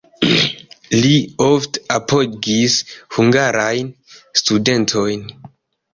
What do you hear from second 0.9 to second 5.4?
Li ofte apogis hungarajn studentojn.